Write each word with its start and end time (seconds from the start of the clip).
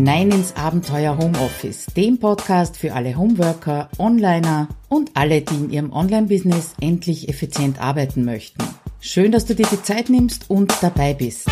hinein 0.00 0.30
ins 0.30 0.56
Abenteuer 0.56 1.18
Homeoffice, 1.18 1.84
dem 1.94 2.18
Podcast 2.18 2.78
für 2.78 2.94
alle 2.94 3.18
Homeworker, 3.18 3.90
Onliner 3.98 4.66
und 4.88 5.10
alle, 5.12 5.42
die 5.42 5.56
in 5.56 5.70
ihrem 5.70 5.92
Online-Business 5.92 6.72
endlich 6.80 7.28
effizient 7.28 7.82
arbeiten 7.82 8.24
möchten. 8.24 8.64
Schön, 9.00 9.30
dass 9.30 9.44
du 9.44 9.54
dir 9.54 9.66
die 9.70 9.82
Zeit 9.82 10.08
nimmst 10.08 10.48
und 10.48 10.72
dabei 10.80 11.12
bist. 11.12 11.50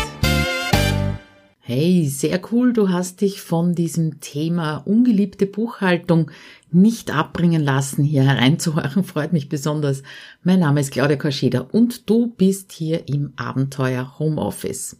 Hey, 1.59 2.07
sehr 2.07 2.41
cool, 2.51 2.73
du 2.73 2.89
hast 2.89 3.21
dich 3.21 3.39
von 3.39 3.75
diesem 3.75 4.19
Thema 4.19 4.77
ungeliebte 4.77 5.45
Buchhaltung 5.45 6.31
nicht 6.71 7.11
abbringen 7.11 7.63
lassen, 7.63 8.03
hier 8.03 8.23
hereinzuhören, 8.23 9.03
freut 9.03 9.31
mich 9.31 9.47
besonders. 9.47 10.01
Mein 10.41 10.61
Name 10.61 10.79
ist 10.79 10.89
Claudia 10.89 11.17
Kascheda 11.17 11.67
und 11.71 12.09
du 12.09 12.33
bist 12.35 12.71
hier 12.71 13.07
im 13.09 13.31
Abenteuer 13.35 14.17
Homeoffice. 14.17 14.97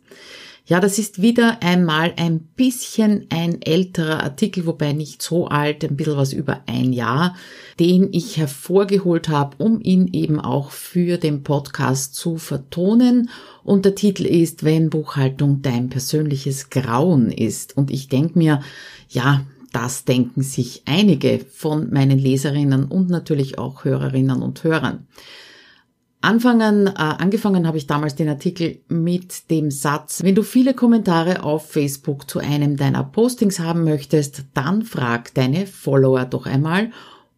Ja, 0.69 0.79
das 0.79 0.99
ist 0.99 1.19
wieder 1.19 1.63
einmal 1.63 2.13
ein 2.17 2.41
bisschen 2.41 3.25
ein 3.31 3.59
älterer 3.63 4.21
Artikel, 4.21 4.67
wobei 4.67 4.93
nicht 4.93 5.23
so 5.23 5.47
alt, 5.47 5.83
ein 5.83 5.95
bisschen 5.95 6.15
was 6.15 6.31
über 6.31 6.61
ein 6.67 6.93
Jahr, 6.93 7.35
den 7.79 8.09
ich 8.11 8.37
hervorgeholt 8.37 9.29
habe, 9.29 9.55
um 9.57 9.81
ihn 9.81 10.13
eben 10.13 10.39
auch 10.39 10.69
für 10.69 11.17
den 11.17 11.41
Podcast 11.41 12.13
zu 12.13 12.37
vertonen. 12.37 13.31
Und 13.63 13.83
der 13.83 13.95
Titel 13.95 14.27
ist, 14.27 14.63
wenn 14.63 14.91
Buchhaltung 14.91 15.63
dein 15.63 15.89
persönliches 15.89 16.69
Grauen 16.69 17.31
ist. 17.31 17.75
Und 17.75 17.89
ich 17.89 18.07
denke 18.07 18.37
mir, 18.37 18.61
ja, 19.09 19.47
das 19.73 20.05
denken 20.05 20.43
sich 20.43 20.83
einige 20.85 21.39
von 21.51 21.91
meinen 21.91 22.19
Leserinnen 22.19 22.85
und 22.85 23.09
natürlich 23.09 23.57
auch 23.57 23.85
Hörerinnen 23.85 24.43
und 24.43 24.63
Hörern. 24.63 25.07
Anfangen, 26.21 26.87
äh, 26.87 26.91
angefangen 26.95 27.65
habe 27.65 27.77
ich 27.77 27.87
damals 27.87 28.15
den 28.15 28.27
Artikel 28.27 28.81
mit 28.89 29.49
dem 29.49 29.71
Satz, 29.71 30.21
wenn 30.21 30.35
du 30.35 30.43
viele 30.43 30.73
Kommentare 30.73 31.43
auf 31.43 31.71
Facebook 31.71 32.29
zu 32.29 32.39
einem 32.39 32.75
deiner 32.75 33.05
Postings 33.05 33.59
haben 33.59 33.85
möchtest, 33.85 34.43
dann 34.53 34.81
frag 34.81 35.33
deine 35.33 35.65
Follower 35.65 36.25
doch 36.25 36.45
einmal, 36.45 36.91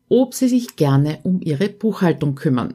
ob 0.09 0.33
sie 0.33 0.47
sich 0.47 0.77
gerne 0.77 1.19
um 1.21 1.41
ihre 1.41 1.69
Buchhaltung 1.69 2.33
kümmern. 2.33 2.73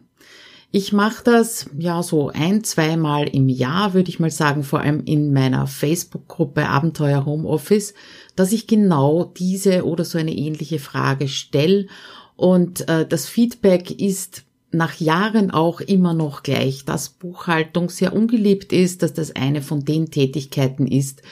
Ich 0.71 0.93
mache 0.93 1.25
das 1.25 1.71
ja 1.77 2.03
so 2.05 2.29
ein, 2.29 2.63
zweimal 2.63 3.29
im 3.29 3.49
Jahr, 3.49 3.93
würde 3.93 4.09
ich 4.09 4.21
mal 4.21 4.31
sagen, 4.31 4.63
vor 4.63 4.81
allem 4.81 5.03
in 5.07 5.33
meiner 5.33 5.67
Facebook-Gruppe 5.67 6.69
Abenteuer 6.69 7.25
Homeoffice, 7.27 7.95
dass 8.37 8.53
ich 8.53 8.69
genau 8.69 9.25
diese 9.25 9.85
oder 9.85 10.05
so 10.05 10.19
eine 10.19 10.35
ähnliche 10.35 10.79
Frage 10.79 11.27
stelle. 11.27 11.89
Und 12.37 12.89
äh, 12.89 13.07
das 13.07 13.27
Feedback 13.27 13.91
ist 13.91 14.46
nach 14.73 14.99
Jahren 15.01 15.51
auch 15.51 15.81
immer 15.81 16.15
noch 16.15 16.43
gleich, 16.43 16.85
dass 16.85 17.09
Buchhaltung 17.09 17.89
sehr 17.89 18.15
ungeliebt 18.15 18.73
ist, 18.73 19.03
dass 19.03 19.13
das 19.13 19.35
eine 19.35 19.63
von 19.63 19.85
den 19.85 20.11
Tätigkeiten 20.11 20.87
ist, 20.87 21.23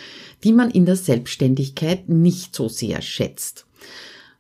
die 0.44 0.52
man 0.52 0.70
in 0.70 0.86
der 0.86 0.96
Selbstständigkeit 0.96 2.08
nicht 2.08 2.54
so 2.54 2.68
sehr 2.68 3.02
schätzt. 3.02 3.66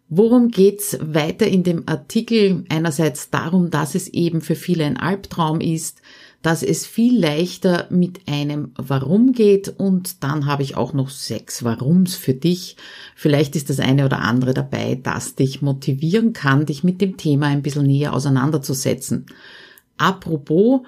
Worum 0.08 0.50
geht's 0.50 0.98
weiter 1.00 1.46
in 1.46 1.62
dem 1.62 1.84
Artikel? 1.86 2.64
Einerseits 2.68 3.30
darum, 3.30 3.70
dass 3.70 3.94
es 3.94 4.08
eben 4.08 4.42
für 4.42 4.54
viele 4.54 4.84
ein 4.84 4.98
Albtraum 4.98 5.60
ist, 5.60 6.02
dass 6.44 6.62
es 6.62 6.86
viel 6.86 7.18
leichter 7.18 7.86
mit 7.88 8.28
einem 8.28 8.72
Warum 8.76 9.32
geht 9.32 9.70
und 9.78 10.22
dann 10.22 10.44
habe 10.44 10.62
ich 10.62 10.76
auch 10.76 10.92
noch 10.92 11.08
sechs 11.08 11.64
Warums 11.64 12.16
für 12.16 12.34
dich. 12.34 12.76
Vielleicht 13.16 13.56
ist 13.56 13.70
das 13.70 13.80
eine 13.80 14.04
oder 14.04 14.18
andere 14.18 14.52
dabei, 14.52 15.00
das 15.02 15.36
dich 15.36 15.62
motivieren 15.62 16.34
kann, 16.34 16.66
dich 16.66 16.84
mit 16.84 17.00
dem 17.00 17.16
Thema 17.16 17.46
ein 17.46 17.62
bisschen 17.62 17.86
näher 17.86 18.12
auseinanderzusetzen. 18.12 19.24
Apropos 19.96 20.82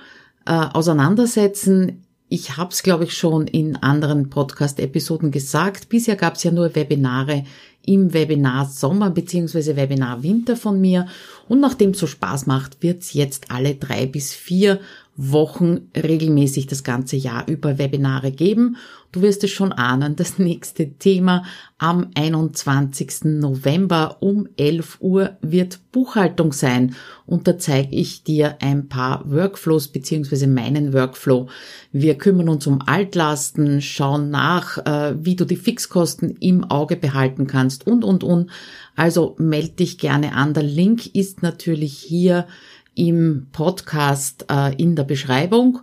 äh, 0.44 0.52
auseinandersetzen, 0.52 2.02
ich 2.28 2.58
habe 2.58 2.72
es, 2.72 2.82
glaube 2.82 3.04
ich, 3.04 3.16
schon 3.16 3.46
in 3.46 3.76
anderen 3.76 4.28
Podcast-Episoden 4.28 5.30
gesagt. 5.30 5.88
Bisher 5.88 6.16
gab 6.16 6.34
es 6.34 6.42
ja 6.42 6.50
nur 6.50 6.74
Webinare 6.74 7.44
im 7.86 8.12
Webinar 8.12 8.66
Sommer 8.66 9.10
bzw. 9.10 9.76
Webinar 9.76 10.22
Winter 10.22 10.56
von 10.56 10.80
mir. 10.80 11.06
Und 11.48 11.60
nachdem 11.60 11.90
es 11.90 11.98
so 11.98 12.06
Spaß 12.06 12.46
macht, 12.46 12.82
wird 12.82 13.02
es 13.02 13.14
jetzt 13.14 13.50
alle 13.50 13.74
drei 13.76 14.06
bis 14.06 14.34
vier 14.34 14.80
Wochen 15.16 15.88
regelmäßig 15.96 16.66
das 16.66 16.84
ganze 16.84 17.16
Jahr 17.16 17.48
über 17.48 17.78
Webinare 17.78 18.32
geben. 18.32 18.76
Du 19.12 19.22
wirst 19.22 19.44
es 19.44 19.50
schon 19.50 19.72
ahnen, 19.72 20.14
das 20.14 20.38
nächste 20.38 20.90
Thema 20.90 21.44
am 21.78 22.10
21. 22.14 23.24
November 23.24 24.18
um 24.20 24.48
11 24.56 24.98
Uhr 25.00 25.36
wird 25.40 25.80
Buchhaltung 25.90 26.52
sein. 26.52 26.94
Und 27.24 27.48
da 27.48 27.58
zeige 27.58 27.94
ich 27.94 28.24
dir 28.24 28.58
ein 28.60 28.88
paar 28.88 29.30
Workflows 29.30 29.88
beziehungsweise 29.88 30.46
meinen 30.46 30.92
Workflow. 30.92 31.48
Wir 31.92 32.16
kümmern 32.16 32.48
uns 32.48 32.66
um 32.66 32.82
Altlasten, 32.82 33.80
schauen 33.80 34.30
nach, 34.30 34.78
äh, 34.84 35.14
wie 35.18 35.36
du 35.36 35.44
die 35.44 35.56
Fixkosten 35.56 36.36
im 36.40 36.64
Auge 36.64 36.96
behalten 36.96 37.46
kannst 37.46 37.75
und, 37.84 38.04
und, 38.04 38.22
und. 38.22 38.50
Also 38.94 39.34
melde 39.38 39.70
dich 39.70 39.98
gerne 39.98 40.34
an. 40.34 40.54
Der 40.54 40.62
Link 40.62 41.14
ist 41.14 41.42
natürlich 41.42 41.98
hier 41.98 42.46
im 42.94 43.48
Podcast 43.52 44.46
äh, 44.50 44.74
in 44.80 44.96
der 44.96 45.04
Beschreibung 45.04 45.80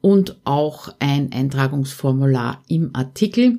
und 0.00 0.36
auch 0.44 0.88
ein 0.98 1.32
Eintragungsformular 1.32 2.62
im 2.68 2.90
Artikel. 2.94 3.58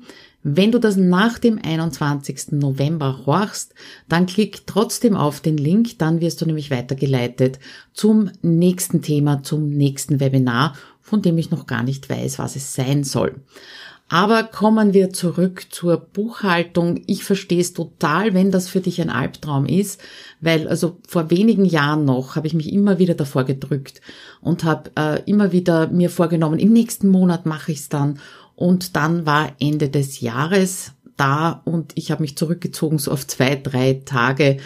Wenn 0.50 0.72
du 0.72 0.80
das 0.80 0.96
nach 0.96 1.40
dem 1.40 1.59
21. 1.62 2.53
November 2.53 3.26
horchst, 3.26 3.74
dann 4.08 4.28
klick 4.28 4.66
trotzdem 4.66 5.16
auf 5.16 5.42
den 5.42 5.58
Link, 5.58 6.00
dann 6.00 6.22
wirst 6.22 6.42
du 6.42 6.46
nämlich 6.46 6.72
weitergeleitet 6.72 7.59
zum 7.94 8.31
nächsten 8.42 9.02
Thema, 9.02 9.44
zum 9.44 9.68
nächsten 9.68 10.22
Webinar, 10.22 10.76
von 11.02 11.22
dem 11.22 11.38
ich 11.38 11.52
noch 11.52 11.66
gar 11.66 11.84
nicht 11.84 12.09
weiß, 12.09 12.40
was 12.40 12.56
es 12.56 12.74
sein 12.74 13.03
soll. 13.03 13.36
Aber 14.09 14.44
kommen 14.44 14.94
wir 14.94 15.12
zurück 15.12 15.66
zur 15.69 15.97
Buchhaltung. 15.97 17.01
Ich 17.07 17.25
verstehe 17.25 17.59
es 17.59 17.73
total, 17.73 18.34
wenn 18.34 18.51
das 18.51 18.69
für 18.69 18.79
dich 18.79 19.01
ein 19.01 19.09
Albtraum 19.09 19.66
ist, 19.66 20.01
weil 20.40 20.68
also 20.69 20.97
vor 21.06 21.29
wenigen 21.29 21.66
Jahren 21.66 22.06
noch 22.06 22.38
habe 22.38 22.47
ich 22.47 22.53
mich 22.53 22.72
immer 22.72 23.00
wieder 23.00 23.16
davor 23.16 23.44
gedrückt 23.44 24.00
und 24.40 24.63
habe 24.63 24.91
äh, 24.97 25.22
immer 25.29 25.51
wieder 25.51 25.88
mir 25.88 26.09
vorgenommen, 26.09 26.59
im 26.59 26.72
nächsten 26.72 27.09
Monat 27.09 27.46
mache 27.46 27.73
ich 27.73 27.79
es 27.79 27.90
dann. 27.90 28.19
Und 28.56 28.96
dann 28.96 29.25
war 29.25 29.51
Ende 29.59 29.90
des 29.90 30.22
Jahres 30.22 30.94
da 31.17 31.61
und 31.66 31.91
ich 31.95 32.11
habe 32.11 32.22
mich 32.22 32.38
zurückgezogen, 32.38 33.00
so 33.00 33.11
auf 33.11 33.28
zwei, 33.28 33.55
drei 33.55 34.01
Tage, 34.05 34.57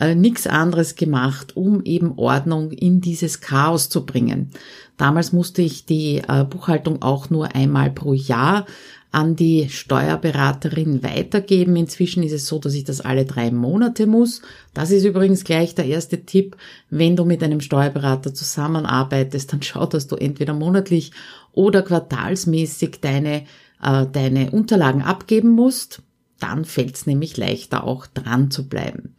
äh, 0.00 0.14
nichts 0.14 0.46
anderes 0.46 0.96
gemacht, 0.96 1.56
um 1.56 1.82
eben 1.84 2.18
Ordnung 2.18 2.72
in 2.72 3.00
dieses 3.00 3.40
Chaos 3.40 3.88
zu 3.88 4.04
bringen. 4.04 4.50
Damals 4.96 5.32
musste 5.32 5.62
ich 5.62 5.86
die 5.86 6.22
äh, 6.26 6.44
Buchhaltung 6.44 7.02
auch 7.02 7.30
nur 7.30 7.54
einmal 7.54 7.90
pro 7.90 8.14
Jahr 8.14 8.66
an 9.10 9.36
die 9.36 9.68
Steuerberaterin 9.70 11.02
weitergeben. 11.02 11.76
Inzwischen 11.76 12.22
ist 12.22 12.32
es 12.32 12.46
so, 12.46 12.58
dass 12.58 12.74
ich 12.74 12.84
das 12.84 13.00
alle 13.00 13.24
drei 13.24 13.50
Monate 13.50 14.06
muss. 14.06 14.42
Das 14.74 14.90
ist 14.90 15.04
übrigens 15.04 15.44
gleich 15.44 15.74
der 15.74 15.86
erste 15.86 16.24
Tipp. 16.24 16.56
Wenn 16.90 17.16
du 17.16 17.24
mit 17.24 17.42
einem 17.42 17.60
Steuerberater 17.60 18.34
zusammenarbeitest, 18.34 19.52
dann 19.52 19.62
schau, 19.62 19.86
dass 19.86 20.08
du 20.08 20.16
entweder 20.16 20.52
monatlich 20.52 21.12
oder 21.52 21.82
quartalsmäßig 21.82 23.00
deine, 23.00 23.44
äh, 23.82 24.06
deine 24.10 24.50
Unterlagen 24.50 25.02
abgeben 25.02 25.50
musst. 25.50 26.02
Dann 26.40 26.64
fällt 26.64 26.94
es 26.94 27.06
nämlich 27.06 27.36
leichter, 27.36 27.84
auch 27.84 28.06
dran 28.06 28.50
zu 28.50 28.68
bleiben. 28.68 29.16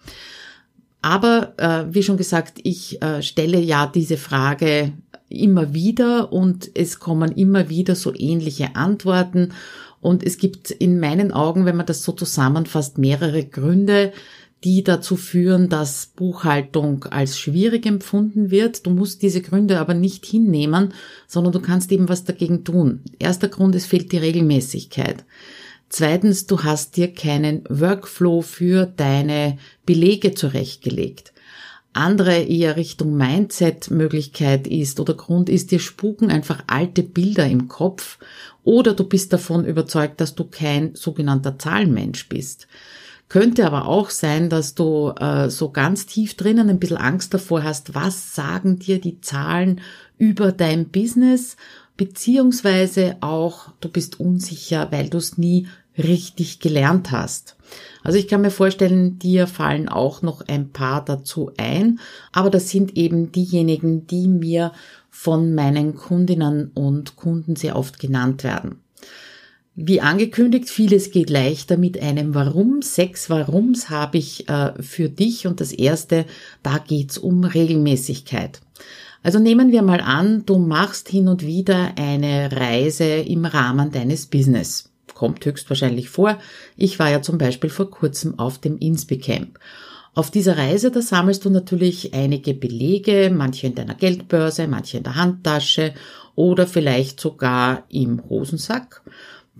Aber 1.01 1.53
äh, 1.57 1.93
wie 1.93 2.03
schon 2.03 2.17
gesagt, 2.17 2.59
ich 2.63 3.01
äh, 3.01 3.21
stelle 3.21 3.59
ja 3.59 3.87
diese 3.87 4.17
Frage 4.17 4.93
immer 5.29 5.73
wieder 5.73 6.33
und 6.33 6.69
es 6.75 6.99
kommen 6.99 7.31
immer 7.31 7.69
wieder 7.69 7.95
so 7.95 8.13
ähnliche 8.15 8.75
Antworten. 8.75 9.53
Und 10.01 10.23
es 10.23 10.37
gibt 10.37 10.71
in 10.71 10.99
meinen 10.99 11.31
Augen, 11.31 11.65
wenn 11.65 11.75
man 11.75 11.85
das 11.85 12.03
so 12.03 12.11
zusammenfasst, 12.13 12.97
mehrere 12.97 13.45
Gründe, 13.45 14.13
die 14.63 14.83
dazu 14.83 15.15
führen, 15.15 15.69
dass 15.69 16.07
Buchhaltung 16.07 17.05
als 17.05 17.39
schwierig 17.39 17.85
empfunden 17.85 18.51
wird. 18.51 18.85
Du 18.85 18.89
musst 18.89 19.21
diese 19.21 19.41
Gründe 19.41 19.79
aber 19.79 19.93
nicht 19.93 20.25
hinnehmen, 20.25 20.93
sondern 21.27 21.53
du 21.53 21.61
kannst 21.61 21.91
eben 21.91 22.09
was 22.09 22.25
dagegen 22.25 22.63
tun. 22.63 23.01
Erster 23.19 23.47
Grund, 23.47 23.75
es 23.75 23.85
fehlt 23.85 24.11
die 24.11 24.17
Regelmäßigkeit. 24.17 25.23
Zweitens, 25.87 26.45
du 26.45 26.63
hast 26.63 26.97
dir 26.97 27.13
keinen 27.13 27.63
Workflow 27.69 28.41
für 28.41 28.85
deine 28.85 29.57
Belege 29.85 30.33
zurechtgelegt. 30.33 31.33
Andere 31.93 32.43
eher 32.43 32.75
Richtung 32.75 33.17
Mindset-Möglichkeit 33.17 34.67
ist 34.67 34.99
oder 34.99 35.15
Grund 35.15 35.49
ist, 35.49 35.71
dir 35.71 35.79
spuken 35.79 36.29
einfach 36.29 36.63
alte 36.67 37.01
Bilder 37.01 37.47
im 37.47 37.67
Kopf 37.67 38.19
oder 38.63 38.93
du 38.93 39.05
bist 39.05 39.33
davon 39.33 39.65
überzeugt, 39.65 40.21
dass 40.21 40.35
du 40.35 40.43
kein 40.43 40.93
sogenannter 40.93 41.57
Zahlenmensch 41.57 42.29
bist. 42.29 42.67
Könnte 43.29 43.67
aber 43.67 43.87
auch 43.87 44.09
sein, 44.09 44.49
dass 44.49 44.73
du 44.73 45.13
äh, 45.19 45.49
so 45.49 45.69
ganz 45.69 46.07
tief 46.07 46.35
drinnen 46.35 46.69
ein 46.69 46.79
bisschen 46.79 46.97
Angst 46.97 47.33
davor 47.33 47.63
hast, 47.63 47.93
was 47.93 48.33
sagen 48.33 48.79
dir 48.79 48.99
die 48.99 49.21
Zahlen 49.21 49.81
über 50.17 50.51
dein 50.51 50.89
Business 50.89 51.55
beziehungsweise 51.95 53.17
auch 53.19 53.73
du 53.81 53.89
bist 53.89 54.19
unsicher, 54.19 54.87
weil 54.91 55.09
du 55.09 55.17
es 55.17 55.37
nie 55.37 55.67
richtig 55.97 56.59
gelernt 56.59 57.11
hast. 57.11 57.57
Also 58.03 58.17
ich 58.17 58.27
kann 58.27 58.41
mir 58.41 58.51
vorstellen, 58.51 59.19
dir 59.19 59.47
fallen 59.47 59.89
auch 59.89 60.21
noch 60.21 60.41
ein 60.47 60.69
paar 60.69 61.03
dazu 61.03 61.51
ein, 61.57 61.99
aber 62.31 62.49
das 62.49 62.69
sind 62.69 62.95
eben 62.97 63.31
diejenigen, 63.31 64.07
die 64.07 64.27
mir 64.27 64.71
von 65.09 65.53
meinen 65.53 65.95
Kundinnen 65.95 66.71
und 66.73 67.17
Kunden 67.17 67.57
sehr 67.57 67.75
oft 67.75 67.99
genannt 67.99 68.43
werden. 68.43 68.79
Wie 69.75 70.01
angekündigt, 70.01 70.69
vieles 70.69 71.11
geht 71.11 71.29
leichter 71.29 71.77
mit 71.77 72.01
einem 72.01 72.35
Warum. 72.35 72.81
Sechs 72.81 73.29
Warums 73.29 73.89
habe 73.89 74.17
ich 74.17 74.49
äh, 74.49 74.73
für 74.81 75.09
dich 75.09 75.47
und 75.47 75.61
das 75.61 75.71
erste, 75.71 76.25
da 76.63 76.79
geht's 76.79 77.17
um 77.17 77.43
Regelmäßigkeit. 77.43 78.59
Also 79.21 79.39
nehmen 79.39 79.71
wir 79.71 79.81
mal 79.81 80.01
an, 80.01 80.45
du 80.45 80.57
machst 80.57 81.09
hin 81.09 81.27
und 81.27 81.45
wieder 81.45 81.93
eine 81.97 82.51
Reise 82.51 83.05
im 83.05 83.45
Rahmen 83.45 83.91
deines 83.91 84.27
Business. 84.27 84.89
Kommt 85.13 85.45
höchstwahrscheinlich 85.45 86.09
vor. 86.09 86.39
Ich 86.77 86.99
war 86.99 87.09
ja 87.09 87.21
zum 87.21 87.37
Beispiel 87.37 87.69
vor 87.69 87.89
kurzem 87.89 88.39
auf 88.39 88.57
dem 88.59 88.77
Inspi 88.77 89.17
Camp. 89.17 89.59
Auf 90.15 90.31
dieser 90.31 90.57
Reise, 90.57 90.91
da 90.91 91.01
sammelst 91.01 91.45
du 91.45 91.49
natürlich 91.49 92.13
einige 92.13 92.53
Belege, 92.53 93.31
manche 93.33 93.67
in 93.67 93.75
deiner 93.75 93.95
Geldbörse, 93.95 94.67
manche 94.67 94.97
in 94.97 95.03
der 95.03 95.15
Handtasche 95.15 95.93
oder 96.35 96.67
vielleicht 96.67 97.19
sogar 97.19 97.83
im 97.89 98.23
Hosensack. 98.29 99.01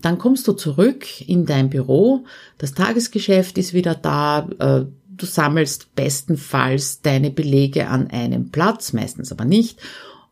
Dann 0.02 0.18
kommst 0.18 0.46
du 0.48 0.52
zurück 0.52 1.06
in 1.28 1.46
dein 1.46 1.70
Büro, 1.70 2.24
das 2.58 2.72
Tagesgeschäft 2.72 3.58
ist 3.58 3.74
wieder 3.74 3.94
da, 3.94 4.48
äh, 4.58 4.86
du 5.08 5.26
sammelst 5.26 5.94
bestenfalls 5.94 7.02
deine 7.02 7.30
Belege 7.30 7.88
an 7.88 8.08
einem 8.08 8.50
Platz, 8.50 8.92
meistens 8.92 9.32
aber 9.32 9.44
nicht. 9.44 9.78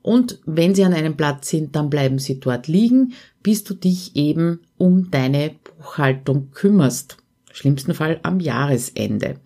Und 0.00 0.38
wenn 0.46 0.74
sie 0.74 0.84
an 0.84 0.94
einem 0.94 1.16
Platz 1.16 1.50
sind, 1.50 1.76
dann 1.76 1.90
bleiben 1.90 2.18
sie 2.18 2.40
dort 2.40 2.68
liegen, 2.68 3.12
bis 3.42 3.64
du 3.64 3.74
dich 3.74 4.16
eben 4.16 4.60
um 4.78 5.10
deine 5.10 5.54
Buchhaltung 5.78 6.50
kümmerst. 6.52 7.18
Schlimmsten 7.52 7.94
Fall 7.94 8.20
am 8.22 8.40
Jahresende. 8.40 9.36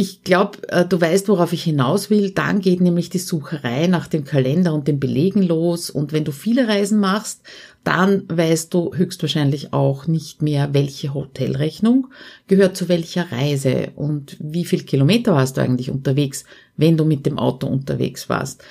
Ich 0.00 0.24
glaube, 0.24 0.66
äh, 0.68 0.86
du 0.86 0.98
weißt, 0.98 1.28
worauf 1.28 1.52
ich 1.52 1.62
hinaus 1.62 2.08
will. 2.08 2.30
Dann 2.30 2.60
geht 2.60 2.80
nämlich 2.80 3.10
die 3.10 3.18
Sucherei 3.18 3.86
nach 3.86 4.06
dem 4.06 4.24
Kalender 4.24 4.72
und 4.72 4.88
den 4.88 4.98
Belegen 4.98 5.42
los. 5.42 5.90
Und 5.90 6.14
wenn 6.14 6.24
du 6.24 6.32
viele 6.32 6.66
Reisen 6.66 7.00
machst, 7.00 7.42
dann 7.84 8.22
weißt 8.28 8.72
du 8.72 8.94
höchstwahrscheinlich 8.94 9.74
auch 9.74 10.06
nicht 10.06 10.40
mehr, 10.40 10.72
welche 10.72 11.12
Hotelrechnung 11.12 12.06
gehört 12.46 12.78
zu 12.78 12.88
welcher 12.88 13.30
Reise 13.30 13.90
und 13.94 14.38
wie 14.40 14.64
viel 14.64 14.84
Kilometer 14.84 15.34
warst 15.34 15.58
du 15.58 15.60
eigentlich 15.60 15.90
unterwegs, 15.90 16.44
wenn 16.78 16.96
du 16.96 17.04
mit 17.04 17.26
dem 17.26 17.38
Auto 17.38 17.66
unterwegs 17.66 18.30
warst. 18.30 18.64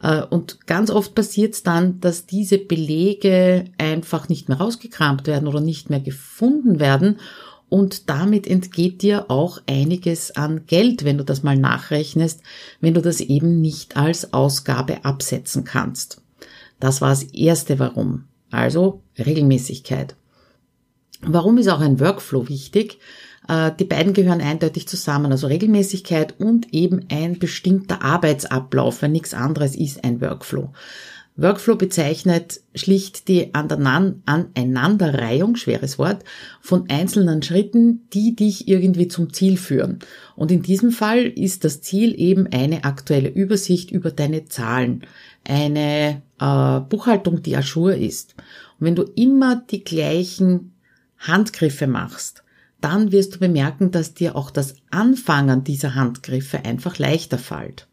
Äh, 0.00 0.22
und 0.22 0.68
ganz 0.68 0.90
oft 0.90 1.16
passiert 1.16 1.54
es 1.54 1.64
dann, 1.64 1.98
dass 1.98 2.26
diese 2.26 2.58
Belege 2.58 3.64
einfach 3.76 4.28
nicht 4.28 4.48
mehr 4.48 4.58
rausgekramt 4.58 5.26
werden 5.26 5.48
oder 5.48 5.60
nicht 5.60 5.90
mehr 5.90 6.00
gefunden 6.00 6.78
werden 6.78 7.18
und 7.68 8.08
damit 8.08 8.46
entgeht 8.46 9.02
dir 9.02 9.30
auch 9.30 9.60
einiges 9.66 10.36
an 10.36 10.66
Geld, 10.66 11.04
wenn 11.04 11.18
du 11.18 11.24
das 11.24 11.42
mal 11.42 11.56
nachrechnest, 11.56 12.42
wenn 12.80 12.94
du 12.94 13.02
das 13.02 13.20
eben 13.20 13.60
nicht 13.60 13.96
als 13.96 14.32
Ausgabe 14.32 15.04
absetzen 15.04 15.64
kannst. 15.64 16.22
Das 16.78 17.00
war 17.00 17.10
das 17.10 17.24
erste 17.24 17.78
Warum. 17.78 18.24
Also 18.50 19.02
Regelmäßigkeit. 19.18 20.14
Warum 21.22 21.58
ist 21.58 21.68
auch 21.68 21.80
ein 21.80 21.98
Workflow 21.98 22.48
wichtig? 22.48 22.98
Äh, 23.48 23.72
die 23.78 23.84
beiden 23.84 24.12
gehören 24.12 24.40
eindeutig 24.40 24.86
zusammen, 24.86 25.32
also 25.32 25.46
Regelmäßigkeit 25.46 26.38
und 26.38 26.72
eben 26.72 27.06
ein 27.10 27.38
bestimmter 27.38 28.02
Arbeitsablauf, 28.02 29.02
weil 29.02 29.10
nichts 29.10 29.34
anderes 29.34 29.74
ist 29.74 30.04
ein 30.04 30.20
Workflow. 30.20 30.72
Workflow 31.38 31.76
bezeichnet 31.76 32.62
schlicht 32.74 33.28
die 33.28 33.54
Aneinanderreihung, 33.54 35.56
schweres 35.56 35.98
Wort, 35.98 36.24
von 36.62 36.88
einzelnen 36.88 37.42
Schritten, 37.42 38.08
die 38.14 38.34
dich 38.34 38.68
irgendwie 38.68 39.08
zum 39.08 39.34
Ziel 39.34 39.58
führen. 39.58 39.98
Und 40.34 40.50
in 40.50 40.62
diesem 40.62 40.92
Fall 40.92 41.26
ist 41.26 41.64
das 41.64 41.82
Ziel 41.82 42.18
eben 42.18 42.46
eine 42.46 42.84
aktuelle 42.84 43.28
Übersicht 43.28 43.90
über 43.90 44.10
deine 44.10 44.46
Zahlen, 44.46 45.02
eine 45.44 46.22
äh, 46.40 46.80
Buchhaltung, 46.80 47.42
die 47.42 47.56
Ajour 47.56 47.94
ist. 47.94 48.34
Und 48.80 48.86
wenn 48.86 48.96
du 48.96 49.02
immer 49.14 49.56
die 49.56 49.84
gleichen 49.84 50.72
Handgriffe 51.18 51.86
machst, 51.86 52.44
dann 52.80 53.12
wirst 53.12 53.34
du 53.34 53.38
bemerken, 53.38 53.90
dass 53.90 54.14
dir 54.14 54.36
auch 54.36 54.50
das 54.50 54.74
Anfangen 54.90 55.64
dieser 55.64 55.94
Handgriffe 55.94 56.64
einfach 56.64 56.98
leichter 56.98 57.38
fällt. 57.38 57.88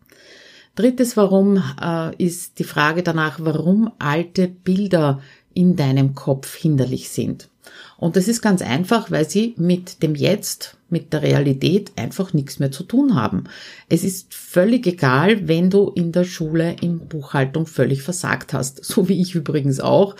Drittes 0.75 1.15
Warum 1.17 1.61
äh, 1.79 2.15
ist 2.15 2.57
die 2.57 2.63
Frage 2.63 3.03
danach, 3.03 3.39
warum 3.39 3.91
alte 3.99 4.47
Bilder 4.47 5.21
in 5.53 5.75
deinem 5.75 6.15
Kopf 6.15 6.55
hinderlich 6.55 7.09
sind. 7.09 7.49
Und 7.97 8.15
das 8.17 8.27
ist 8.27 8.41
ganz 8.41 8.61
einfach, 8.61 9.11
weil 9.11 9.29
sie 9.29 9.53
mit 9.57 10.03
dem 10.03 10.15
Jetzt, 10.15 10.77
mit 10.89 11.13
der 11.13 11.21
Realität 11.21 11.93
einfach 11.95 12.33
nichts 12.33 12.59
mehr 12.59 12.71
zu 12.71 12.83
tun 12.83 13.15
haben. 13.15 13.45
Es 13.87 14.03
ist 14.03 14.33
völlig 14.33 14.85
egal, 14.85 15.47
wenn 15.47 15.69
du 15.69 15.89
in 15.89 16.11
der 16.11 16.25
Schule 16.25 16.75
in 16.81 17.07
Buchhaltung 17.07 17.65
völlig 17.65 18.01
versagt 18.01 18.53
hast, 18.53 18.83
so 18.85 19.07
wie 19.07 19.21
ich 19.21 19.35
übrigens 19.35 19.79
auch, 19.79 20.15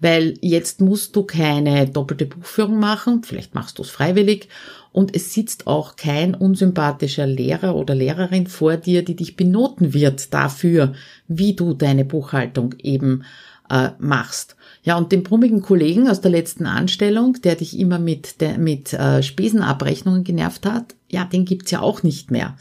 weil 0.00 0.34
jetzt 0.40 0.80
musst 0.80 1.14
du 1.14 1.24
keine 1.24 1.86
doppelte 1.86 2.26
Buchführung 2.26 2.78
machen, 2.78 3.22
vielleicht 3.22 3.54
machst 3.54 3.78
du 3.78 3.82
es 3.82 3.90
freiwillig 3.90 4.48
und 4.92 5.14
es 5.14 5.34
sitzt 5.34 5.66
auch 5.66 5.96
kein 5.96 6.34
unsympathischer 6.34 7.26
Lehrer 7.26 7.76
oder 7.76 7.94
Lehrerin 7.94 8.46
vor 8.46 8.78
dir, 8.78 9.04
die 9.04 9.14
dich 9.14 9.36
benoten 9.36 9.92
wird 9.92 10.32
dafür, 10.32 10.94
wie 11.28 11.52
du 11.52 11.74
deine 11.74 12.06
Buchhaltung 12.06 12.74
eben 12.82 13.24
äh, 13.70 13.90
machst. 13.98 14.56
Ja, 14.82 14.96
und 14.96 15.12
den 15.12 15.22
brummigen 15.22 15.62
Kollegen 15.62 16.08
aus 16.08 16.20
der 16.20 16.30
letzten 16.30 16.66
Anstellung, 16.66 17.40
der 17.42 17.56
dich 17.56 17.78
immer 17.78 17.98
mit, 17.98 18.40
der, 18.40 18.58
mit 18.58 18.92
äh, 18.92 19.22
Spesenabrechnungen 19.22 20.24
genervt 20.24 20.66
hat, 20.66 20.94
ja, 21.08 21.24
den 21.24 21.44
gibt's 21.44 21.70
ja 21.70 21.80
auch 21.80 22.02
nicht 22.02 22.30
mehr. 22.30 22.56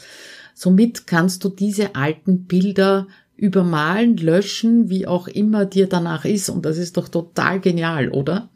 Somit 0.54 1.07
kannst 1.07 1.44
du 1.44 1.50
diese 1.50 1.96
alten 1.96 2.46
Bilder 2.46 3.07
übermalen, 3.38 4.18
löschen, 4.18 4.90
wie 4.90 5.07
auch 5.07 5.28
immer 5.28 5.66
dir 5.66 5.88
danach 5.88 6.25
ist. 6.25 6.50
Und 6.50 6.66
das 6.66 6.78
ist 6.78 6.98
doch 6.98 7.10
total 7.10 7.60
genial, 7.60 8.10
oder? 8.10 8.50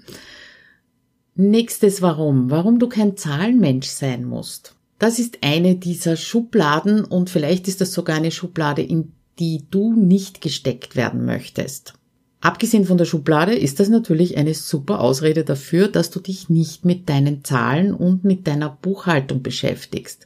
Nächstes 1.36 2.02
Warum. 2.02 2.50
Warum 2.50 2.80
du 2.80 2.88
kein 2.88 3.18
Zahlenmensch 3.18 3.88
sein 3.88 4.26
musst. 4.26 4.76
Das 4.98 5.20
ist 5.20 5.40
eine 5.42 5.76
dieser 5.76 6.18
Schubladen 6.18 7.06
und 7.06 7.30
vielleicht 7.30 7.68
ist 7.68 7.82
das 7.82 7.94
sogar 7.94 8.18
eine 8.18 8.32
Schublade, 8.32 8.82
in 8.82 9.14
die 9.40 9.64
du 9.72 9.94
nicht 9.94 10.42
gesteckt 10.42 10.98
werden 10.98 11.26
möchtest. 11.26 11.94
Abgesehen 12.42 12.86
von 12.86 12.98
der 12.98 13.06
Schublade 13.06 13.54
ist 13.54 13.80
das 13.80 13.90
natürlich 13.90 14.38
eine 14.38 14.54
super 14.54 15.02
Ausrede 15.02 15.44
dafür, 15.44 15.90
dass 15.90 16.10
du 16.10 16.22
dich 16.22 16.50
nicht 16.50 16.86
mit 16.86 17.10
deinen 17.10 17.44
Zahlen 17.44 17.94
und 17.94 18.24
mit 18.24 18.48
deiner 18.48 18.70
Buchhaltung 18.70 19.44
beschäftigst. 19.44 20.26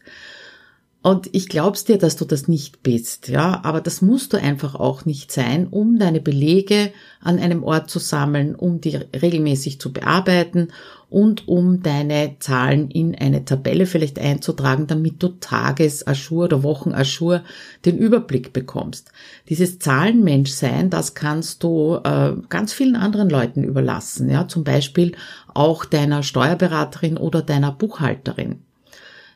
Und 1.04 1.28
ich 1.34 1.50
glaub's 1.50 1.84
dir, 1.84 1.98
dass 1.98 2.16
du 2.16 2.24
das 2.24 2.48
nicht 2.48 2.82
bist, 2.82 3.28
ja, 3.28 3.60
aber 3.66 3.82
das 3.82 4.02
musst 4.02 4.32
du 4.32 4.38
einfach 4.38 4.74
auch 4.74 5.04
nicht 5.04 5.34
sein, 5.34 5.68
um 5.68 6.00
deine 6.00 6.22
Belege 6.22 6.94
an 7.20 7.40
einem 7.40 7.62
Ort 7.62 7.90
zu 7.90 8.00
sammeln, 8.00 8.56
um 8.56 8.80
die 8.80 8.95
regelmäßig 8.95 9.81
zu 9.81 9.92
bearbeiten 9.92 10.69
und 11.10 11.50
um 11.50 11.83
deine 11.83 12.38
Zahlen 12.40 12.90
in 12.90 13.16
eine 13.16 13.44
Tabelle 13.44 13.86
vielleicht 13.86 14.18
einzutragen, 14.18 14.88
damit 14.88 15.22
du 15.22 15.28
Tages-Aschur 15.28 16.45
oder 16.45 16.64
Wochen-Aschur 16.64 17.44
den 17.83 17.98
Überblick 17.98 18.54
bekommst. 18.54 19.12
Dieses 19.50 19.80
Zahlenmenschsein, 19.80 20.90
das 20.90 21.16
kannst 21.16 21.64
du 21.64 22.00
äh, 22.02 22.31
ganz 22.48 22.72
vielen 22.72 22.95
anderen 22.95 23.30
Leuten 23.30 23.66
überlassen, 23.66 24.30
ja, 24.30 24.48
zum 24.48 24.64
Beispiel 24.64 25.18
auch 25.54 25.83
deiner 25.83 26.24
Steuerberaterin 26.24 27.18
oder 27.18 27.42
deiner 27.42 27.74
Buchhalterin. 27.74 28.62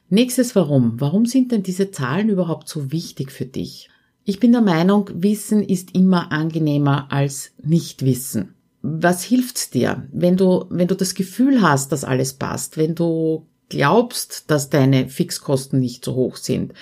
Nächstes 0.10 0.56
Warum. 0.56 1.02
Warum 1.02 1.26
sind 1.26 1.52
denn 1.52 1.64
diese 1.64 1.92
Zahlen 1.92 2.30
überhaupt 2.30 2.70
so 2.70 2.92
wichtig 2.92 3.32
für 3.32 3.46
dich? 3.46 3.90
Ich 4.24 4.40
bin 4.40 4.54
der 4.54 4.62
Meinung, 4.62 5.10
Wissen 5.14 5.64
ist 5.64 5.96
immer 5.96 6.32
angenehmer 6.32 7.12
als 7.12 7.52
Nichtwissen. 7.62 8.56
Was 8.82 9.24
hilft's 9.24 9.70
dir, 9.70 10.08
wenn 10.14 10.38
du, 10.38 10.66
wenn 10.70 10.88
du 10.88 10.96
das 10.96 11.14
Gefühl 11.14 11.62
hast, 11.62 11.92
dass 11.92 12.06
alles 12.06 12.34
passt, 12.34 12.78
wenn 12.78 12.96
du 12.96 13.48
glaubst, 13.70 14.50
dass 14.50 14.70
deine 14.70 15.10
Fixkosten 15.10 15.80
nicht 15.80 16.06
so 16.06 16.16
hoch 16.16 16.38
sind, 16.38 16.74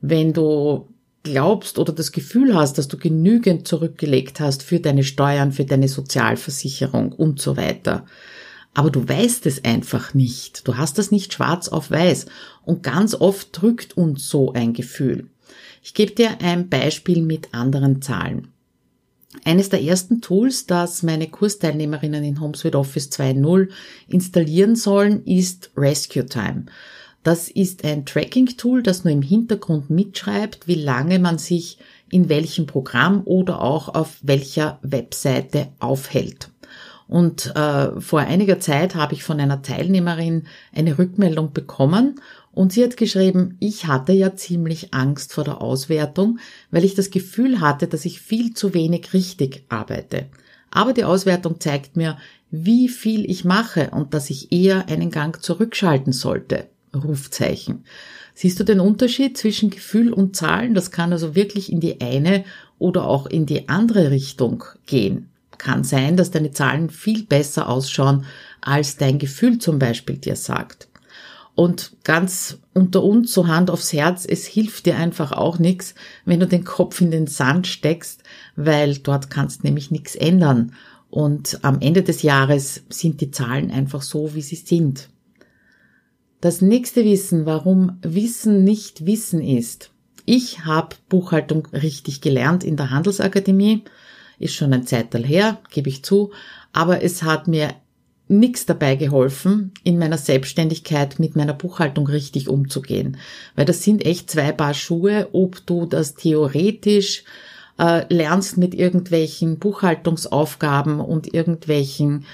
wenn 0.00 0.34
du 0.34 0.88
glaubst 1.22 1.78
oder 1.78 1.94
das 1.94 2.12
Gefühl 2.12 2.54
hast, 2.54 2.76
dass 2.76 2.88
du 2.88 2.98
genügend 2.98 3.66
zurückgelegt 3.66 4.40
hast 4.40 4.62
für 4.62 4.78
deine 4.78 5.04
Steuern, 5.04 5.52
für 5.52 5.64
deine 5.64 5.88
Sozialversicherung 5.88 7.12
und 7.12 7.40
so 7.40 7.56
weiter 7.56 8.04
aber 8.74 8.90
du 8.90 9.08
weißt 9.08 9.46
es 9.46 9.64
einfach 9.64 10.14
nicht. 10.14 10.66
Du 10.66 10.76
hast 10.76 10.98
das 10.98 11.10
nicht 11.10 11.32
schwarz 11.32 11.68
auf 11.68 11.90
weiß. 11.90 12.26
Und 12.64 12.82
ganz 12.82 13.14
oft 13.14 13.48
drückt 13.52 13.96
uns 13.96 14.28
so 14.28 14.52
ein 14.52 14.72
Gefühl. 14.72 15.28
Ich 15.82 15.94
gebe 15.94 16.12
dir 16.12 16.40
ein 16.40 16.68
Beispiel 16.68 17.22
mit 17.22 17.54
anderen 17.54 18.02
Zahlen. 18.02 18.48
Eines 19.44 19.68
der 19.68 19.82
ersten 19.82 20.20
Tools, 20.20 20.66
das 20.66 21.02
meine 21.02 21.28
Kursteilnehmerinnen 21.28 22.22
in 22.24 22.40
HomeSuite 22.40 22.78
Office 22.78 23.10
2.0 23.10 23.68
installieren 24.08 24.76
sollen, 24.76 25.24
ist 25.24 25.70
Rescue 25.76 26.26
Time. 26.26 26.66
Das 27.24 27.48
ist 27.48 27.84
ein 27.84 28.04
Tracking-Tool, 28.04 28.82
das 28.82 29.04
nur 29.04 29.12
im 29.12 29.22
Hintergrund 29.22 29.90
mitschreibt, 29.90 30.68
wie 30.68 30.74
lange 30.74 31.18
man 31.18 31.38
sich 31.38 31.78
in 32.10 32.28
welchem 32.28 32.66
Programm 32.66 33.22
oder 33.24 33.60
auch 33.62 33.88
auf 33.88 34.18
welcher 34.22 34.78
Webseite 34.82 35.68
aufhält. 35.80 36.50
Und 37.06 37.54
äh, 37.54 38.00
vor 38.00 38.20
einiger 38.20 38.60
Zeit 38.60 38.94
habe 38.94 39.14
ich 39.14 39.22
von 39.24 39.38
einer 39.38 39.62
Teilnehmerin 39.62 40.44
eine 40.74 40.98
Rückmeldung 40.98 41.52
bekommen 41.52 42.20
und 42.54 42.72
sie 42.72 42.84
hat 42.84 42.96
geschrieben, 42.96 43.56
ich 43.58 43.86
hatte 43.86 44.12
ja 44.12 44.36
ziemlich 44.36 44.94
Angst 44.94 45.32
vor 45.32 45.44
der 45.44 45.60
Auswertung, 45.60 46.38
weil 46.70 46.84
ich 46.84 46.94
das 46.94 47.10
Gefühl 47.10 47.60
hatte, 47.60 47.88
dass 47.88 48.04
ich 48.04 48.20
viel 48.20 48.54
zu 48.54 48.74
wenig 48.74 49.12
richtig 49.12 49.64
arbeite. 49.68 50.26
Aber 50.70 50.92
die 50.92 51.04
Auswertung 51.04 51.60
zeigt 51.60 51.96
mir, 51.96 52.16
wie 52.50 52.88
viel 52.88 53.28
ich 53.28 53.44
mache 53.44 53.90
und 53.90 54.14
dass 54.14 54.30
ich 54.30 54.52
eher 54.52 54.88
einen 54.88 55.10
Gang 55.10 55.42
zurückschalten 55.42 56.12
sollte. 56.12 56.68
Rufzeichen. 56.94 57.84
Siehst 58.34 58.60
du 58.60 58.64
den 58.64 58.78
Unterschied 58.78 59.36
zwischen 59.36 59.70
Gefühl 59.70 60.12
und 60.12 60.36
Zahlen? 60.36 60.74
Das 60.74 60.92
kann 60.92 61.12
also 61.12 61.34
wirklich 61.34 61.72
in 61.72 61.80
die 61.80 62.00
eine 62.00 62.44
oder 62.78 63.06
auch 63.06 63.26
in 63.26 63.46
die 63.46 63.68
andere 63.68 64.12
Richtung 64.12 64.64
gehen. 64.86 65.30
Kann 65.58 65.84
sein, 65.84 66.16
dass 66.16 66.30
deine 66.30 66.50
Zahlen 66.50 66.90
viel 66.90 67.24
besser 67.24 67.68
ausschauen, 67.68 68.24
als 68.60 68.96
dein 68.96 69.18
Gefühl 69.18 69.58
zum 69.58 69.78
Beispiel 69.78 70.18
dir 70.18 70.36
sagt. 70.36 70.88
Und 71.54 71.92
ganz 72.02 72.58
unter 72.72 73.04
uns, 73.04 73.32
so 73.32 73.46
Hand 73.46 73.70
aufs 73.70 73.92
Herz, 73.92 74.26
es 74.28 74.44
hilft 74.44 74.86
dir 74.86 74.96
einfach 74.96 75.30
auch 75.30 75.58
nichts, 75.58 75.94
wenn 76.24 76.40
du 76.40 76.46
den 76.48 76.64
Kopf 76.64 77.00
in 77.00 77.12
den 77.12 77.28
Sand 77.28 77.66
steckst, 77.68 78.24
weil 78.56 78.98
dort 78.98 79.30
kannst 79.30 79.62
nämlich 79.62 79.90
nichts 79.90 80.16
ändern. 80.16 80.72
Und 81.10 81.60
am 81.62 81.80
Ende 81.80 82.02
des 82.02 82.22
Jahres 82.22 82.82
sind 82.88 83.20
die 83.20 83.30
Zahlen 83.30 83.70
einfach 83.70 84.02
so, 84.02 84.34
wie 84.34 84.42
sie 84.42 84.56
sind. 84.56 85.10
Das 86.40 86.60
nächste 86.60 87.04
Wissen, 87.04 87.46
warum 87.46 87.98
Wissen 88.02 88.64
nicht 88.64 89.06
Wissen 89.06 89.40
ist. 89.40 89.90
Ich 90.26 90.64
habe 90.64 90.96
Buchhaltung 91.08 91.66
richtig 91.72 92.20
gelernt 92.20 92.64
in 92.64 92.76
der 92.76 92.90
Handelsakademie. 92.90 93.84
Ist 94.38 94.54
schon 94.54 94.72
ein 94.72 94.86
Zeitteil 94.86 95.24
her, 95.24 95.58
gebe 95.70 95.88
ich 95.88 96.04
zu. 96.04 96.32
Aber 96.72 97.02
es 97.02 97.22
hat 97.22 97.48
mir 97.48 97.74
nichts 98.26 98.66
dabei 98.66 98.96
geholfen, 98.96 99.72
in 99.82 99.98
meiner 99.98 100.18
Selbstständigkeit 100.18 101.18
mit 101.18 101.36
meiner 101.36 101.52
Buchhaltung 101.52 102.06
richtig 102.06 102.48
umzugehen. 102.48 103.18
Weil 103.54 103.66
das 103.66 103.82
sind 103.82 104.04
echt 104.04 104.30
zwei 104.30 104.52
Paar 104.52 104.74
Schuhe, 104.74 105.28
ob 105.32 105.64
du 105.66 105.86
das 105.86 106.14
theoretisch 106.14 107.24
äh, 107.78 108.04
lernst 108.12 108.56
mit 108.56 108.74
irgendwelchen 108.74 109.58
Buchhaltungsaufgaben 109.58 111.00
und 111.00 111.34
irgendwelchen 111.34 112.24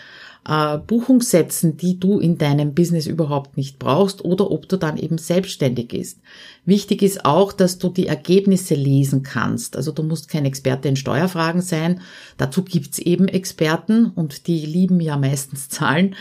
äh, 0.48 0.78
Buchungssätzen, 0.78 1.76
die 1.76 1.98
du 1.98 2.18
in 2.18 2.38
deinem 2.38 2.74
Business 2.74 3.06
überhaupt 3.06 3.56
nicht 3.56 3.78
brauchst 3.78 4.24
oder 4.24 4.50
ob 4.50 4.68
du 4.68 4.76
dann 4.76 4.96
eben 4.96 5.18
selbstständig 5.18 5.92
ist. 5.92 6.20
Wichtig 6.64 7.02
ist 7.02 7.24
auch, 7.24 7.52
dass 7.52 7.78
du 7.78 7.88
die 7.88 8.06
Ergebnisse 8.06 8.74
lesen 8.74 9.22
kannst. 9.22 9.76
Also 9.76 9.92
du 9.92 10.02
musst 10.02 10.28
kein 10.28 10.44
Experte 10.44 10.88
in 10.88 10.96
Steuerfragen 10.96 11.62
sein. 11.62 12.00
Dazu 12.36 12.62
gibt's 12.62 12.98
eben 12.98 13.28
Experten 13.28 14.06
und 14.06 14.46
die 14.46 14.64
lieben 14.64 15.00
ja 15.00 15.16
meistens 15.16 15.68
Zahlen. 15.68 16.14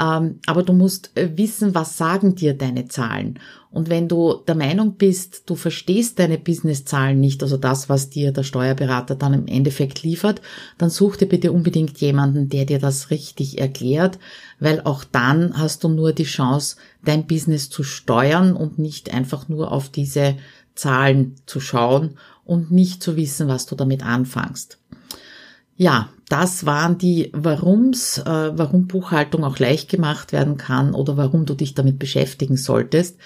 Ähm, 0.00 0.40
aber 0.46 0.62
du 0.62 0.72
musst 0.72 1.10
äh, 1.14 1.36
wissen, 1.36 1.74
was 1.74 1.98
sagen 1.98 2.34
dir 2.34 2.54
deine 2.54 2.88
Zahlen. 2.88 3.38
Und 3.70 3.90
wenn 3.90 4.08
du 4.08 4.34
der 4.48 4.54
Meinung 4.54 4.94
bist, 4.94 5.42
du 5.46 5.54
verstehst 5.54 6.18
deine 6.18 6.38
Businesszahlen 6.38 7.20
nicht, 7.20 7.42
also 7.42 7.56
das, 7.56 7.88
was 7.88 8.08
dir 8.08 8.32
der 8.32 8.42
Steuerberater 8.42 9.14
dann 9.14 9.34
im 9.34 9.46
Endeffekt 9.46 10.02
liefert, 10.02 10.40
dann 10.78 10.90
such 10.90 11.16
dir 11.16 11.26
bitte 11.26 11.52
unbedingt 11.52 11.98
jemanden, 11.98 12.48
der 12.48 12.64
dir 12.64 12.78
das 12.78 13.10
richtig 13.10 13.60
erklärt, 13.60 14.18
weil 14.58 14.80
auch 14.80 15.04
dann 15.04 15.56
hast 15.56 15.84
du 15.84 15.88
nur 15.88 16.12
die 16.12 16.24
Chance, 16.24 16.76
dein 17.04 17.26
Business 17.26 17.68
zu 17.68 17.82
steuern 17.82 18.56
und 18.56 18.78
nicht 18.78 19.12
einfach 19.12 19.48
nur 19.48 19.70
auf 19.70 19.90
diese 19.90 20.36
Zahlen 20.74 21.36
zu 21.44 21.60
schauen 21.60 22.16
und 22.44 22.70
nicht 22.70 23.02
zu 23.02 23.16
wissen, 23.16 23.48
was 23.48 23.66
du 23.66 23.76
damit 23.76 24.04
anfängst. 24.04 24.78
Ja, 25.80 26.10
das 26.28 26.66
waren 26.66 26.98
die 26.98 27.30
Warums, 27.32 28.18
äh, 28.18 28.24
warum 28.26 28.86
Buchhaltung 28.86 29.44
auch 29.44 29.58
leicht 29.58 29.88
gemacht 29.88 30.30
werden 30.30 30.58
kann 30.58 30.94
oder 30.94 31.16
warum 31.16 31.46
du 31.46 31.54
dich 31.54 31.72
damit 31.72 31.98
beschäftigen 31.98 32.58
solltest. 32.58 33.16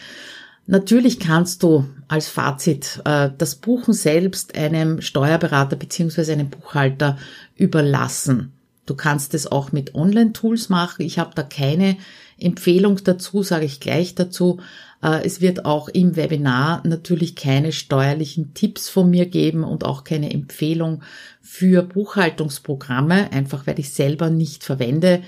Natürlich 0.68 1.18
kannst 1.18 1.64
du 1.64 1.84
als 2.06 2.28
Fazit 2.28 3.02
äh, 3.06 3.30
das 3.36 3.56
Buchen 3.56 3.92
selbst 3.92 4.54
einem 4.54 5.00
Steuerberater 5.00 5.74
beziehungsweise 5.74 6.32
einem 6.32 6.48
Buchhalter 6.48 7.18
überlassen. 7.56 8.52
Du 8.86 8.94
kannst 8.94 9.34
es 9.34 9.50
auch 9.50 9.72
mit 9.72 9.94
Online-Tools 9.94 10.68
machen. 10.68 11.02
Ich 11.02 11.18
habe 11.18 11.32
da 11.34 11.42
keine 11.42 11.96
Empfehlung 12.38 13.02
dazu, 13.02 13.42
sage 13.42 13.64
ich 13.64 13.80
gleich 13.80 14.14
dazu. 14.14 14.60
Äh, 15.02 15.24
es 15.24 15.40
wird 15.40 15.64
auch 15.64 15.88
im 15.88 16.16
Webinar 16.16 16.82
natürlich 16.86 17.36
keine 17.36 17.72
steuerlichen 17.72 18.54
Tipps 18.54 18.88
von 18.88 19.10
mir 19.10 19.26
geben 19.26 19.64
und 19.64 19.84
auch 19.84 20.04
keine 20.04 20.32
Empfehlung 20.32 21.02
für 21.40 21.82
Buchhaltungsprogramme, 21.82 23.32
einfach 23.32 23.66
weil 23.66 23.78
ich 23.78 23.92
selber 23.92 24.30
nicht 24.30 24.64
verwende. 24.64 25.22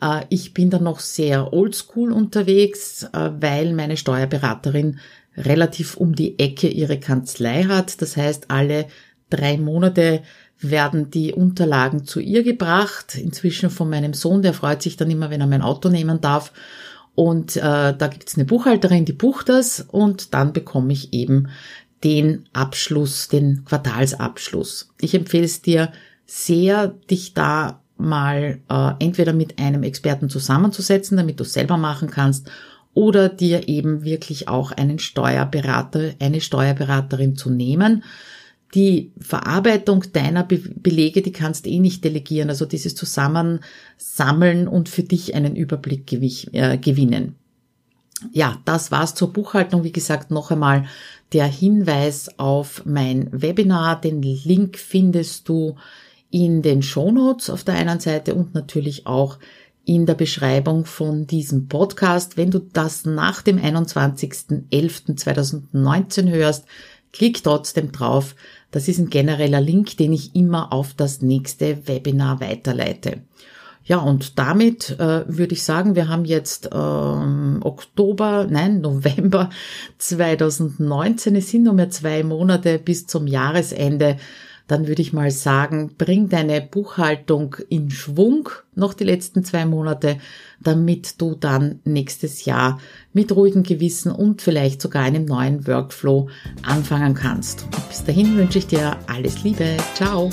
Äh, 0.00 0.24
ich 0.28 0.52
bin 0.52 0.70
da 0.70 0.78
noch 0.78 1.00
sehr 1.00 1.52
oldschool 1.52 2.12
unterwegs, 2.12 3.04
äh, 3.12 3.30
weil 3.40 3.72
meine 3.72 3.96
Steuerberaterin 3.96 4.98
relativ 5.36 5.96
um 5.96 6.14
die 6.14 6.38
Ecke 6.38 6.68
ihre 6.68 7.00
Kanzlei 7.00 7.64
hat. 7.64 8.02
Das 8.02 8.16
heißt, 8.16 8.50
alle 8.50 8.86
drei 9.30 9.56
Monate 9.56 10.22
werden 10.62 11.10
die 11.10 11.32
Unterlagen 11.32 12.04
zu 12.04 12.20
ihr 12.20 12.42
gebracht. 12.42 13.16
Inzwischen 13.16 13.70
von 13.70 13.90
meinem 13.90 14.14
Sohn, 14.14 14.42
der 14.42 14.54
freut 14.54 14.82
sich 14.82 14.96
dann 14.96 15.10
immer, 15.10 15.30
wenn 15.30 15.40
er 15.40 15.46
mein 15.46 15.62
Auto 15.62 15.88
nehmen 15.88 16.20
darf. 16.20 16.52
Und 17.14 17.56
äh, 17.56 17.60
da 17.60 18.08
gibt 18.08 18.28
es 18.28 18.36
eine 18.36 18.44
Buchhalterin, 18.44 19.04
die 19.04 19.12
bucht 19.12 19.48
das 19.48 19.80
und 19.80 20.32
dann 20.32 20.52
bekomme 20.52 20.92
ich 20.92 21.12
eben 21.12 21.48
den 22.04 22.46
Abschluss, 22.52 23.28
den 23.28 23.64
Quartalsabschluss. 23.64 24.90
Ich 25.00 25.14
empfehle 25.14 25.44
es 25.44 25.62
dir 25.62 25.92
sehr, 26.26 26.88
dich 26.88 27.34
da 27.34 27.80
mal 27.96 28.60
äh, 28.68 28.92
entweder 28.98 29.32
mit 29.32 29.58
einem 29.58 29.82
Experten 29.82 30.28
zusammenzusetzen, 30.28 31.16
damit 31.16 31.38
du 31.38 31.44
selber 31.44 31.76
machen 31.76 32.10
kannst, 32.10 32.50
oder 32.94 33.28
dir 33.28 33.68
eben 33.68 34.04
wirklich 34.04 34.48
auch 34.48 34.72
einen 34.72 34.98
Steuerberater, 34.98 36.12
eine 36.20 36.40
Steuerberaterin 36.40 37.36
zu 37.36 37.48
nehmen. 37.50 38.04
Die 38.74 39.12
Verarbeitung 39.18 40.04
deiner 40.12 40.44
Be 40.44 40.58
Belege, 40.58 41.22
die 41.22 41.32
kannst 41.32 41.66
eh 41.66 41.78
nicht 41.78 42.04
delegieren, 42.04 42.48
also 42.48 42.64
dieses 42.64 42.94
Zusammensammeln 42.94 44.66
und 44.66 44.88
für 44.88 45.02
dich 45.02 45.34
einen 45.34 45.56
Überblick 45.56 46.12
äh, 46.52 46.78
gewinnen. 46.78 47.34
Ja, 48.32 48.58
das 48.64 48.90
war's 48.90 49.14
zur 49.14 49.32
Buchhaltung. 49.32 49.84
Wie 49.84 49.92
gesagt, 49.92 50.30
noch 50.30 50.50
einmal 50.50 50.86
der 51.32 51.46
Hinweis 51.46 52.38
auf 52.38 52.82
mein 52.86 53.28
Webinar. 53.32 54.00
Den 54.00 54.22
Link 54.22 54.78
findest 54.78 55.48
du 55.48 55.76
in 56.30 56.62
den 56.62 56.82
Shownotes 56.82 57.50
auf 57.50 57.64
der 57.64 57.74
einen 57.74 58.00
Seite 58.00 58.34
und 58.34 58.54
natürlich 58.54 59.06
auch 59.06 59.38
in 59.84 60.06
der 60.06 60.14
Beschreibung 60.14 60.84
von 60.84 61.26
diesem 61.26 61.66
Podcast. 61.68 62.36
Wenn 62.36 62.52
du 62.52 62.60
das 62.60 63.04
nach 63.04 63.42
dem 63.42 63.58
21.11.2019 63.58 66.30
hörst, 66.30 66.66
klick 67.12 67.42
trotzdem 67.42 67.92
drauf. 67.92 68.34
Das 68.70 68.88
ist 68.88 68.98
ein 68.98 69.10
genereller 69.10 69.60
Link, 69.60 69.96
den 69.96 70.12
ich 70.12 70.34
immer 70.34 70.72
auf 70.72 70.94
das 70.94 71.22
nächste 71.22 71.86
Webinar 71.86 72.40
weiterleite. 72.40 73.22
Ja, 73.84 73.98
und 73.98 74.38
damit 74.38 74.90
äh, 75.00 75.24
würde 75.26 75.54
ich 75.54 75.64
sagen, 75.64 75.96
wir 75.96 76.08
haben 76.08 76.24
jetzt 76.24 76.70
ähm, 76.72 77.60
Oktober, 77.62 78.46
nein, 78.48 78.80
November 78.80 79.50
2019. 79.98 81.34
Es 81.36 81.50
sind 81.50 81.64
nur 81.64 81.74
mehr 81.74 81.90
zwei 81.90 82.22
Monate 82.22 82.78
bis 82.78 83.06
zum 83.06 83.26
Jahresende 83.26 84.18
dann 84.66 84.86
würde 84.86 85.02
ich 85.02 85.12
mal 85.12 85.30
sagen, 85.30 85.92
bring 85.96 86.28
deine 86.28 86.60
Buchhaltung 86.60 87.56
in 87.68 87.90
Schwung 87.90 88.48
noch 88.74 88.94
die 88.94 89.04
letzten 89.04 89.44
zwei 89.44 89.66
Monate, 89.66 90.18
damit 90.60 91.20
du 91.20 91.34
dann 91.34 91.80
nächstes 91.84 92.44
Jahr 92.44 92.80
mit 93.12 93.32
ruhigem 93.32 93.62
Gewissen 93.62 94.12
und 94.12 94.42
vielleicht 94.42 94.80
sogar 94.80 95.02
einem 95.02 95.24
neuen 95.24 95.66
Workflow 95.66 96.28
anfangen 96.62 97.14
kannst. 97.14 97.66
Bis 97.88 98.04
dahin 98.04 98.36
wünsche 98.36 98.58
ich 98.58 98.66
dir 98.66 98.96
alles 99.06 99.42
Liebe. 99.42 99.76
Ciao. 99.94 100.30